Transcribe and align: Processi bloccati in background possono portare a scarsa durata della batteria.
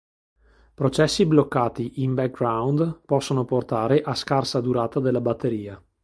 Processi 0.73 1.27
bloccati 1.27 2.01
in 2.01 2.15
background 2.15 3.01
possono 3.05 3.45
portare 3.45 4.01
a 4.01 4.15
scarsa 4.15 4.59
durata 4.59 4.99
della 4.99 5.21
batteria. 5.21 5.79